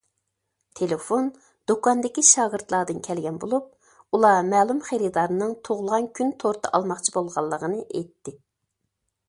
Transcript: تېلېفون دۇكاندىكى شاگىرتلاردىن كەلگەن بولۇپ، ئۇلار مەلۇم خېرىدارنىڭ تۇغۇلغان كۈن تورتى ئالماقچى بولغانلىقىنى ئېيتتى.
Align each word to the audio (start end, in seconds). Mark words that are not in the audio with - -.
تېلېفون 0.77 1.27
دۇكاندىكى 1.71 2.23
شاگىرتلاردىن 2.29 3.03
كەلگەن 3.07 3.37
بولۇپ، 3.43 3.67
ئۇلار 4.17 4.41
مەلۇم 4.55 4.81
خېرىدارنىڭ 4.89 5.53
تۇغۇلغان 5.69 6.11
كۈن 6.21 6.35
تورتى 6.45 6.75
ئالماقچى 6.79 7.17
بولغانلىقىنى 7.19 7.83
ئېيتتى. 7.85 8.35